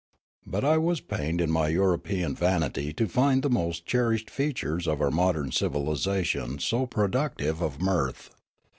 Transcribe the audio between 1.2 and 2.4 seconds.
in my European